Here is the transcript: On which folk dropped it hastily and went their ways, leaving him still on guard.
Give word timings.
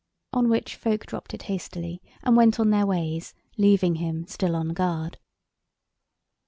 On 0.33 0.49
which 0.49 0.77
folk 0.77 1.05
dropped 1.05 1.31
it 1.31 1.43
hastily 1.43 2.01
and 2.23 2.35
went 2.35 2.57
their 2.57 2.87
ways, 2.87 3.35
leaving 3.55 3.97
him 3.97 4.25
still 4.25 4.55
on 4.55 4.69
guard. 4.69 5.19